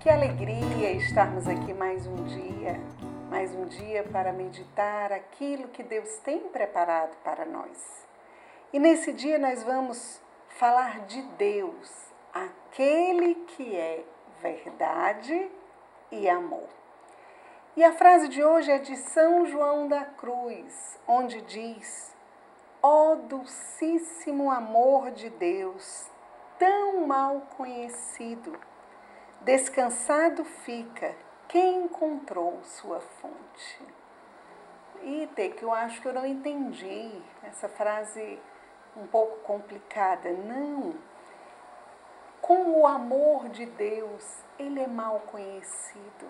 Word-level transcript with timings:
Que 0.00 0.08
alegria 0.08 0.92
estarmos 0.92 1.46
aqui 1.46 1.74
mais 1.74 2.06
um 2.06 2.24
dia, 2.24 2.80
mais 3.28 3.54
um 3.54 3.66
dia 3.66 4.02
para 4.02 4.32
meditar 4.32 5.12
aquilo 5.12 5.68
que 5.68 5.82
Deus 5.82 6.08
tem 6.24 6.38
preparado 6.48 7.14
para 7.22 7.44
nós. 7.44 8.08
E 8.72 8.78
nesse 8.78 9.12
dia 9.12 9.38
nós 9.38 9.62
vamos 9.62 10.18
falar 10.56 11.00
de 11.00 11.20
Deus, 11.36 12.10
aquele 12.32 13.34
que 13.34 13.76
é 13.76 14.02
verdade 14.40 15.50
e 16.10 16.26
amor. 16.30 16.70
E 17.76 17.84
a 17.84 17.92
frase 17.92 18.28
de 18.28 18.42
hoje 18.42 18.70
é 18.70 18.78
de 18.78 18.96
São 18.96 19.44
João 19.44 19.86
da 19.86 20.06
Cruz, 20.06 20.98
onde 21.06 21.42
diz: 21.42 22.16
Ó 22.82 23.12
oh, 23.12 23.16
dulcíssimo 23.16 24.50
amor 24.50 25.10
de 25.10 25.28
Deus, 25.28 26.10
tão 26.58 27.06
mal 27.06 27.42
conhecido, 27.54 28.58
descansado 29.42 30.44
fica 30.44 31.14
quem 31.48 31.84
encontrou 31.84 32.62
sua 32.62 33.00
fonte. 33.00 33.82
Ite, 35.02 35.50
que 35.50 35.62
eu 35.62 35.72
acho 35.72 36.00
que 36.00 36.08
eu 36.08 36.12
não 36.12 36.26
entendi 36.26 37.20
essa 37.42 37.68
frase 37.68 38.38
um 38.96 39.06
pouco 39.06 39.38
complicada. 39.38 40.30
Não. 40.30 40.94
Com 42.40 42.80
o 42.80 42.86
amor 42.86 43.48
de 43.48 43.66
Deus, 43.66 44.44
ele 44.58 44.80
é 44.80 44.86
mal 44.86 45.20
conhecido. 45.20 46.26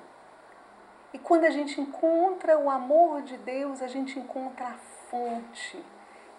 E 1.12 1.18
quando 1.18 1.44
a 1.44 1.50
gente 1.50 1.80
encontra 1.80 2.56
o 2.58 2.70
amor 2.70 3.22
de 3.22 3.36
Deus, 3.38 3.82
a 3.82 3.88
gente 3.88 4.18
encontra 4.18 4.66
a 4.66 4.78
fonte 5.10 5.84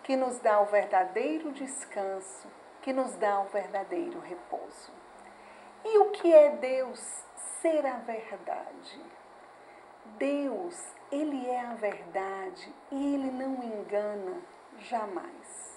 que 0.03 0.16
nos 0.16 0.39
dá 0.39 0.61
o 0.61 0.66
verdadeiro 0.66 1.52
descanso, 1.52 2.47
que 2.81 2.94
nos 2.94 3.16
dá 3.17 3.42
o 3.42 3.45
verdadeiro 3.45 4.19
repouso. 4.19 5.00
E 5.83 5.97
o 5.97 6.11
que 6.11 6.31
é 6.31 6.51
Deus 6.57 6.99
ser 7.61 7.85
a 7.85 7.97
verdade? 7.97 9.01
Deus, 10.17 10.77
Ele 11.11 11.47
é 11.49 11.61
a 11.61 11.73
verdade 11.73 12.73
e 12.91 13.13
Ele 13.13 13.31
não 13.31 13.63
engana 13.63 14.41
jamais. 14.77 15.71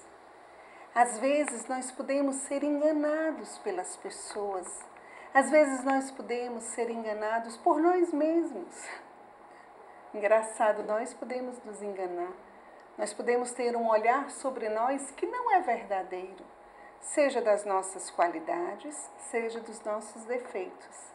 Às 0.94 1.18
vezes 1.18 1.66
nós 1.66 1.90
podemos 1.90 2.36
ser 2.36 2.62
enganados 2.62 3.58
pelas 3.58 3.96
pessoas, 3.96 4.66
às 5.32 5.50
vezes 5.50 5.82
nós 5.82 6.10
podemos 6.12 6.62
ser 6.64 6.88
enganados 6.88 7.56
por 7.56 7.80
nós 7.80 8.12
mesmos. 8.12 8.88
Engraçado, 10.14 10.84
nós 10.84 11.12
podemos 11.12 11.60
nos 11.64 11.82
enganar, 11.82 12.32
nós 12.96 13.12
podemos 13.12 13.52
ter 13.52 13.76
um 13.76 13.88
olhar 13.88 14.30
sobre 14.30 14.68
nós 14.68 15.10
que 15.10 15.26
não 15.26 15.50
é 15.50 15.60
verdadeiro, 15.60 16.44
seja 17.04 17.40
das 17.40 17.64
nossas 17.64 18.10
qualidades, 18.10 18.94
seja 19.30 19.60
dos 19.60 19.80
nossos 19.82 20.24
defeitos. 20.24 21.12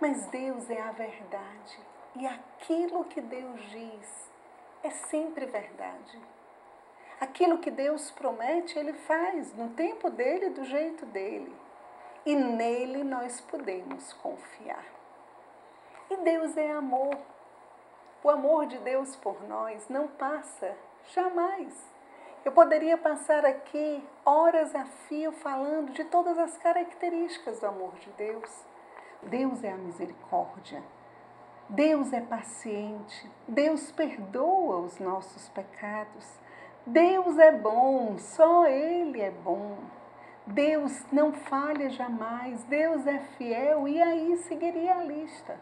Mas 0.00 0.26
Deus 0.26 0.70
é 0.70 0.80
a 0.80 0.92
verdade 0.92 1.80
e 2.16 2.26
aquilo 2.26 3.04
que 3.04 3.20
Deus 3.20 3.60
diz 3.70 4.30
é 4.82 4.90
sempre 4.90 5.46
verdade. 5.46 6.20
Aquilo 7.20 7.58
que 7.58 7.70
Deus 7.70 8.10
promete, 8.10 8.78
Ele 8.78 8.94
faz 8.94 9.52
no 9.54 9.70
tempo 9.70 10.08
dele, 10.08 10.50
do 10.50 10.64
jeito 10.64 11.04
dele. 11.06 11.54
E 12.24 12.34
nele 12.34 13.04
nós 13.04 13.40
podemos 13.42 14.12
confiar. 14.14 14.84
E 16.10 16.16
Deus 16.16 16.56
é 16.56 16.70
amor. 16.72 17.16
O 18.22 18.30
amor 18.30 18.66
de 18.66 18.78
Deus 18.78 19.16
por 19.16 19.42
nós 19.46 19.88
não 19.88 20.08
passa 20.08 20.76
jamais. 21.08 21.72
Eu 22.42 22.52
poderia 22.52 22.96
passar 22.96 23.44
aqui 23.44 24.02
horas 24.24 24.74
a 24.74 24.84
fio 24.84 25.30
falando 25.30 25.92
de 25.92 26.04
todas 26.04 26.38
as 26.38 26.56
características 26.56 27.60
do 27.60 27.66
amor 27.66 27.94
de 27.96 28.10
Deus. 28.12 28.64
Deus 29.22 29.62
é 29.62 29.72
a 29.72 29.76
misericórdia. 29.76 30.82
Deus 31.68 32.12
é 32.14 32.20
paciente. 32.22 33.30
Deus 33.46 33.92
perdoa 33.92 34.78
os 34.78 34.98
nossos 34.98 35.50
pecados. 35.50 36.40
Deus 36.86 37.38
é 37.38 37.52
bom, 37.52 38.16
só 38.18 38.66
Ele 38.66 39.20
é 39.20 39.30
bom. 39.30 39.76
Deus 40.46 41.04
não 41.12 41.32
falha 41.32 41.90
jamais, 41.90 42.64
Deus 42.64 43.06
é 43.06 43.18
fiel, 43.36 43.86
e 43.86 44.02
aí 44.02 44.36
seguiria 44.38 44.96
a 44.96 45.04
lista. 45.04 45.56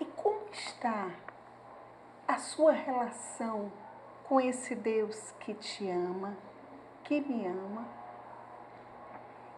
E 0.00 0.04
como 0.04 0.48
está 0.50 1.10
a 2.26 2.38
sua 2.38 2.72
relação 2.72 3.70
com 4.32 4.40
esse 4.40 4.74
Deus 4.74 5.30
que 5.40 5.52
te 5.52 5.90
ama, 5.90 6.34
que 7.04 7.20
me 7.20 7.46
ama, 7.46 7.86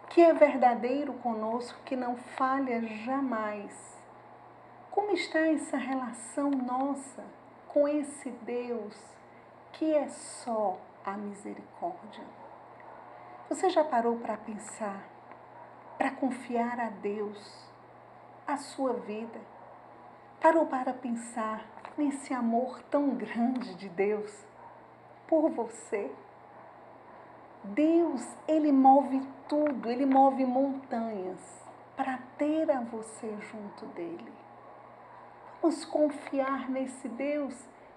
que 0.09 0.21
é 0.21 0.35
verdadeiro 0.35 1.13
conosco, 1.13 1.79
que 1.85 1.95
não 1.95 2.17
falha 2.17 2.83
jamais? 2.83 3.97
Como 4.91 5.13
está 5.13 5.47
essa 5.47 5.77
relação 5.77 6.51
nossa 6.51 7.23
com 7.69 7.87
esse 7.87 8.31
Deus? 8.31 9.01
que 9.75 9.95
é 9.95 10.09
só 10.09 10.77
a 11.05 11.13
misericórdia. 11.13 12.25
Você 13.49 13.71
já 13.71 13.85
parou 13.85 14.17
para 14.19 14.37
pensar, 14.37 15.05
para 15.97 16.11
confiar 16.11 16.81
a 16.81 16.91
Deus, 16.91 17.71
a 18.45 18.57
sua 18.57 18.95
vida? 18.95 19.41
Parou 20.41 20.67
para 20.67 20.93
pensar 20.93 21.65
nesse 21.97 22.35
amor 22.35 22.83
tão 22.91 23.11
grande 23.11 23.75
de 23.77 23.89
Deus 23.89 24.45
por 25.27 25.51
você? 25.51 26.11
Deus, 27.63 28.27
Ele 28.47 28.71
move 28.71 29.23
tudo, 29.49 29.91
Ele 29.91 30.05
move 30.05 30.45
montanhas 30.45 31.63
para 31.97 32.19
ter 32.37 32.71
a 32.71 32.81
você 32.81 33.35
junto 33.41 33.87
dele. 33.87 34.33
Vamos 35.63 35.85
confiar 35.85 36.69
nesse 36.69 37.09
Deus 37.09 37.55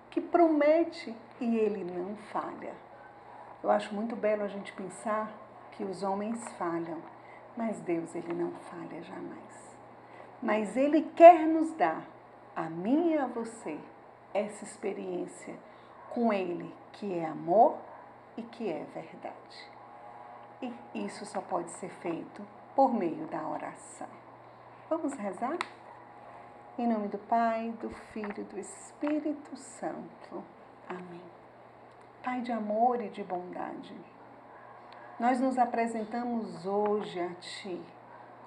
que 0.09 0.21
promete 0.21 1.15
e 1.39 1.57
ele 1.57 1.83
não 1.83 2.15
falha. 2.31 2.73
Eu 3.61 3.69
acho 3.69 3.93
muito 3.93 4.15
belo 4.15 4.43
a 4.43 4.47
gente 4.47 4.71
pensar 4.71 5.29
que 5.71 5.83
os 5.83 6.01
homens 6.01 6.47
falham, 6.53 7.01
mas 7.57 7.79
Deus 7.81 8.15
ele 8.15 8.33
não 8.33 8.51
falha 8.51 9.03
jamais. 9.03 9.75
Mas 10.41 10.77
ele 10.77 11.11
quer 11.15 11.45
nos 11.45 11.73
dar, 11.73 12.03
a 12.55 12.69
mim 12.69 13.11
e 13.11 13.17
a 13.17 13.27
você, 13.27 13.77
essa 14.33 14.63
experiência 14.63 15.55
com 16.17 16.33
ele 16.33 16.73
que 16.93 17.19
é 17.19 17.27
amor 17.27 17.77
e 18.35 18.41
que 18.41 18.67
é 18.67 18.83
verdade. 18.85 19.69
E 20.59 21.05
isso 21.05 21.23
só 21.27 21.39
pode 21.39 21.69
ser 21.69 21.89
feito 21.89 22.41
por 22.75 22.91
meio 22.91 23.27
da 23.27 23.47
oração. 23.47 24.07
Vamos 24.89 25.13
rezar? 25.13 25.59
Em 26.75 26.87
nome 26.87 27.07
do 27.07 27.19
Pai, 27.19 27.69
do 27.79 27.91
Filho 27.91 28.33
e 28.35 28.43
do 28.45 28.59
Espírito 28.59 29.55
Santo. 29.55 30.43
Amém. 30.89 31.21
Pai 32.23 32.41
de 32.41 32.51
amor 32.51 32.99
e 32.99 33.09
de 33.09 33.23
bondade, 33.23 33.95
nós 35.19 35.39
nos 35.39 35.59
apresentamos 35.59 36.65
hoje 36.65 37.19
a 37.19 37.29
Ti 37.35 37.79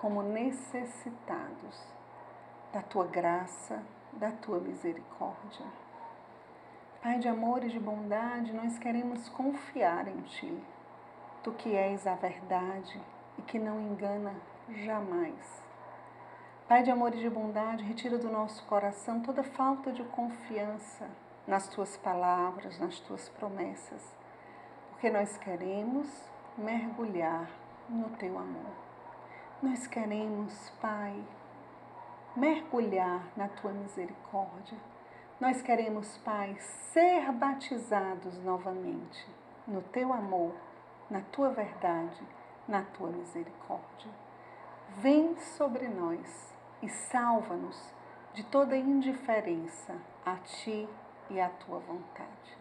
como 0.01 0.25
necessitados 0.25 1.87
da 2.73 2.83
Tua 2.83 3.07
graça, 3.07 3.81
da 4.15 4.33
Tua 4.33 4.59
misericórdia. 4.59 5.90
Pai 7.03 7.19
de 7.19 7.29
amor 7.29 7.65
e 7.65 7.69
de 7.69 7.81
bondade, 7.81 8.53
nós 8.53 8.79
queremos 8.79 9.27
confiar 9.31 10.07
em 10.07 10.21
Ti, 10.21 10.63
Tu 11.43 11.51
que 11.53 11.75
és 11.75 12.07
a 12.07 12.15
verdade 12.15 13.01
e 13.39 13.43
que 13.43 13.59
não 13.59 13.81
engana 13.81 14.35
jamais. 14.69 15.65
Pai 16.69 16.83
de 16.83 16.91
amor 16.91 17.15
e 17.15 17.19
de 17.19 17.31
bondade, 17.31 17.83
retira 17.85 18.19
do 18.19 18.29
nosso 18.29 18.63
coração 18.67 19.23
toda 19.23 19.43
falta 19.43 19.91
de 19.91 20.05
confiança 20.05 21.09
nas 21.47 21.69
tuas 21.69 21.97
palavras, 21.97 22.79
nas 22.79 23.01
tuas 23.01 23.31
promessas, 23.31 24.15
porque 24.91 25.09
nós 25.09 25.39
queremos 25.39 26.07
mergulhar 26.59 27.49
no 27.89 28.11
teu 28.11 28.39
amor. 28.39 28.73
Nós 29.63 29.87
queremos, 29.87 30.69
Pai, 30.83 31.19
mergulhar 32.37 33.23
na 33.35 33.49
tua 33.49 33.73
misericórdia. 33.73 34.77
Nós 35.41 35.63
queremos, 35.63 36.19
Pai, 36.19 36.55
ser 36.93 37.33
batizados 37.33 38.39
novamente 38.45 39.27
no 39.67 39.81
teu 39.81 40.13
amor, 40.13 40.55
na 41.09 41.23
tua 41.33 41.49
verdade, 41.49 42.23
na 42.69 42.83
tua 42.83 43.09
misericórdia. 43.09 44.11
Vem 44.99 45.35
sobre 45.39 45.89
nós 45.89 46.55
e 46.83 46.91
salva-nos 46.91 47.95
de 48.35 48.45
toda 48.45 48.77
indiferença 48.77 49.97
a 50.27 50.37
Ti 50.37 50.87
e 51.31 51.41
à 51.41 51.49
Tua 51.49 51.79
vontade. 51.79 52.59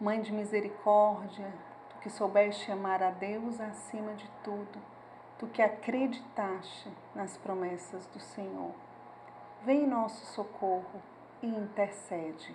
Mãe 0.00 0.20
de 0.20 0.32
misericórdia, 0.32 1.54
Tu 1.90 1.96
que 1.98 2.10
soubeste 2.10 2.72
amar 2.72 3.00
a 3.04 3.10
Deus 3.10 3.60
acima 3.60 4.14
de 4.14 4.28
tudo, 4.42 4.82
Tu 5.38 5.46
que 5.46 5.62
acreditaste 5.62 6.92
nas 7.14 7.36
promessas 7.36 8.04
do 8.08 8.18
Senhor, 8.18 8.74
vem 9.64 9.84
em 9.84 9.86
nosso 9.86 10.26
socorro 10.34 11.02
e 11.42 11.46
intercede 11.46 12.54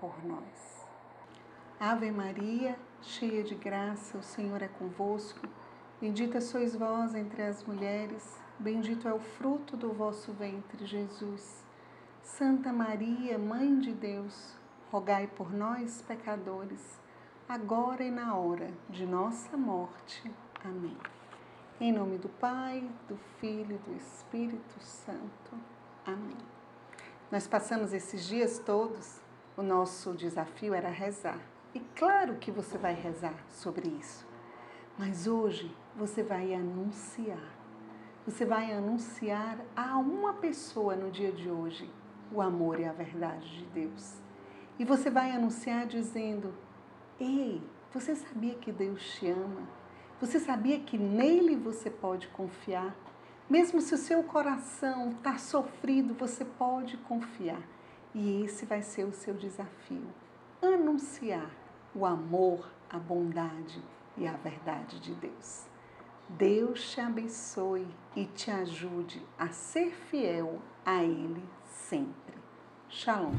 por 0.00 0.24
nós. 0.24 0.86
Ave 1.78 2.10
Maria, 2.10 2.76
cheia 3.00 3.42
de 3.42 3.54
graça, 3.54 4.18
o 4.18 4.22
Senhor 4.22 4.62
é 4.62 4.68
convosco. 4.68 5.46
Bendita 6.00 6.40
sois 6.40 6.74
vós 6.74 7.14
entre 7.14 7.42
as 7.42 7.64
mulheres 7.64 8.38
bendito 8.58 9.06
é 9.06 9.14
o 9.14 9.20
fruto 9.20 9.76
do 9.76 9.92
vosso 9.92 10.32
ventre, 10.32 10.84
Jesus. 10.84 11.64
Santa 12.22 12.72
Maria, 12.72 13.38
Mãe 13.38 13.78
de 13.78 13.92
Deus, 13.92 14.56
rogai 14.90 15.26
por 15.28 15.52
nós, 15.52 16.02
pecadores, 16.02 17.00
agora 17.48 18.02
e 18.02 18.10
na 18.10 18.34
hora 18.34 18.70
de 18.90 19.06
nossa 19.06 19.56
morte. 19.56 20.30
Amém. 20.64 20.96
Em 21.80 21.92
nome 21.92 22.18
do 22.18 22.28
Pai, 22.28 22.90
do 23.08 23.16
Filho 23.40 23.76
e 23.76 23.90
do 23.90 23.96
Espírito 23.96 24.80
Santo. 24.80 25.56
Amém. 26.10 26.36
Nós 27.30 27.46
passamos 27.46 27.92
esses 27.92 28.26
dias 28.26 28.58
todos, 28.58 29.20
o 29.56 29.62
nosso 29.62 30.14
desafio 30.14 30.72
era 30.72 30.88
rezar. 30.88 31.38
E 31.74 31.80
claro 31.94 32.36
que 32.36 32.50
você 32.50 32.78
vai 32.78 32.94
rezar 32.94 33.34
sobre 33.50 33.88
isso. 33.88 34.26
Mas 34.98 35.26
hoje 35.26 35.74
você 35.94 36.22
vai 36.22 36.54
anunciar 36.54 37.58
você 38.28 38.44
vai 38.44 38.70
anunciar 38.74 39.58
a 39.74 39.96
uma 39.96 40.34
pessoa 40.34 40.94
no 40.94 41.10
dia 41.10 41.32
de 41.32 41.48
hoje 41.48 41.90
o 42.30 42.42
amor 42.42 42.78
e 42.78 42.84
a 42.84 42.92
verdade 42.92 43.48
de 43.60 43.64
Deus. 43.64 44.18
E 44.78 44.84
você 44.84 45.08
vai 45.08 45.30
anunciar 45.30 45.86
dizendo: 45.86 46.52
Ei, 47.18 47.62
você 47.90 48.14
sabia 48.14 48.54
que 48.54 48.70
Deus 48.70 49.02
te 49.14 49.30
ama? 49.30 49.62
Você 50.20 50.38
sabia 50.38 50.78
que 50.78 50.98
nele 50.98 51.56
você 51.56 51.88
pode 51.88 52.28
confiar? 52.28 52.94
Mesmo 53.48 53.80
se 53.80 53.94
o 53.94 53.98
seu 53.98 54.22
coração 54.22 55.10
está 55.12 55.38
sofrido, 55.38 56.12
você 56.12 56.44
pode 56.44 56.98
confiar. 56.98 57.62
E 58.14 58.42
esse 58.42 58.66
vai 58.66 58.82
ser 58.82 59.04
o 59.04 59.12
seu 59.12 59.34
desafio: 59.34 60.06
anunciar 60.60 61.50
o 61.94 62.04
amor, 62.04 62.68
a 62.90 62.98
bondade 62.98 63.82
e 64.16 64.26
a 64.26 64.32
verdade 64.32 65.00
de 65.00 65.14
Deus. 65.14 65.66
Deus 66.28 66.90
te 66.90 67.00
abençoe 67.00 67.86
e 68.14 68.26
te 68.26 68.50
ajude 68.50 69.24
a 69.38 69.48
ser 69.48 69.92
fiel 69.92 70.60
a 70.84 71.02
Ele 71.02 71.42
sempre. 71.64 72.34
Shalom. 72.90 73.32